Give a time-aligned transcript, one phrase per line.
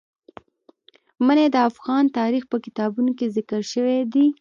[1.25, 4.25] منی د افغان تاریخ په کتابونو کې ذکر شوی دي.